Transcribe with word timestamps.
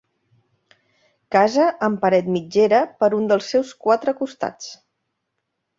Casa 1.35 1.67
amb 1.89 2.01
paret 2.07 2.33
mitgera 2.39 2.81
per 3.03 3.13
un 3.21 3.31
dels 3.35 3.55
seus 3.55 3.79
quatre 3.87 4.19
costats. 4.23 4.77